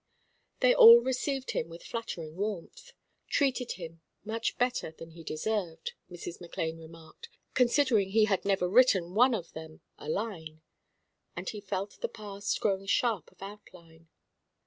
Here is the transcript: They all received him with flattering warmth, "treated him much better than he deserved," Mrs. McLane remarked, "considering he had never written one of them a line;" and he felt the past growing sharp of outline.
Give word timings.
They 0.61 0.73
all 0.73 1.01
received 1.01 1.51
him 1.51 1.69
with 1.69 1.83
flattering 1.83 2.35
warmth, 2.35 2.93
"treated 3.29 3.73
him 3.73 4.01
much 4.25 4.57
better 4.57 4.89
than 4.89 5.11
he 5.11 5.23
deserved," 5.23 5.93
Mrs. 6.09 6.41
McLane 6.41 6.79
remarked, 6.79 7.29
"considering 7.53 8.09
he 8.09 8.25
had 8.25 8.43
never 8.43 8.67
written 8.67 9.13
one 9.13 9.35
of 9.35 9.53
them 9.53 9.81
a 9.99 10.09
line;" 10.09 10.63
and 11.35 11.47
he 11.49 11.61
felt 11.61 11.99
the 12.01 12.09
past 12.09 12.59
growing 12.59 12.87
sharp 12.87 13.31
of 13.31 13.43
outline. 13.43 14.09